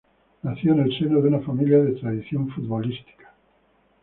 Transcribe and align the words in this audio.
Nació 0.41 0.73
en 0.73 0.79
el 0.79 0.97
seno 0.97 1.21
de 1.21 1.27
una 1.27 1.41
familia 1.41 1.77
de 1.77 1.91
tradición 1.91 2.49
futbolística. 2.49 3.35